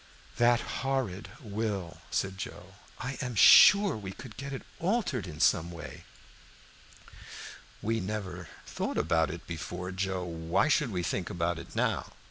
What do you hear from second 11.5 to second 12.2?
it now?